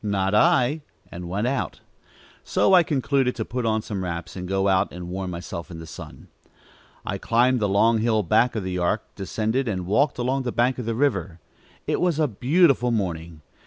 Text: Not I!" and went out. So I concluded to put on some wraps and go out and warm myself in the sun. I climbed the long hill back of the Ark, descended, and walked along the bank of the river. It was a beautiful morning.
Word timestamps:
Not 0.03 0.33
I!" 0.33 0.81
and 1.11 1.29
went 1.29 1.45
out. 1.45 1.81
So 2.43 2.73
I 2.73 2.81
concluded 2.81 3.35
to 3.35 3.45
put 3.45 3.67
on 3.67 3.83
some 3.83 4.03
wraps 4.03 4.35
and 4.35 4.47
go 4.47 4.67
out 4.67 4.91
and 4.91 5.09
warm 5.09 5.29
myself 5.29 5.69
in 5.69 5.77
the 5.77 5.85
sun. 5.85 6.27
I 7.05 7.19
climbed 7.19 7.59
the 7.59 7.69
long 7.69 7.99
hill 7.99 8.23
back 8.23 8.55
of 8.55 8.63
the 8.63 8.79
Ark, 8.79 9.03
descended, 9.15 9.67
and 9.67 9.85
walked 9.85 10.17
along 10.17 10.41
the 10.41 10.51
bank 10.51 10.79
of 10.79 10.87
the 10.87 10.95
river. 10.95 11.39
It 11.85 12.01
was 12.01 12.17
a 12.17 12.27
beautiful 12.27 12.89
morning. 12.89 13.41